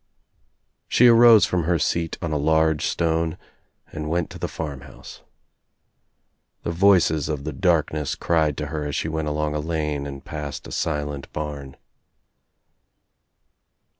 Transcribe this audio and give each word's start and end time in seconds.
She 0.87 1.05
arose 1.07 1.45
from 1.45 1.65
her 1.65 1.77
seat 1.77 2.17
on 2.23 2.31
a 2.31 2.35
large 2.35 2.83
stone 2.87 3.37
and 3.91 4.09
went 4.09 4.31
to 4.31 4.39
the 4.39 4.47
farmhouse. 4.47 5.21
The 6.63 6.71
voices 6.71 7.29
of 7.29 7.43
the 7.43 7.53
darkness 7.53 8.15
cried 8.15 8.57
to 8.57 8.65
her 8.73 8.83
as 8.85 8.95
she 8.95 9.07
went 9.07 9.27
along 9.27 9.53
a 9.53 9.59
lane 9.59 10.07
and 10.07 10.25
past 10.25 10.65
a 10.67 10.71
silent 10.71 11.31
barn. 11.33 11.77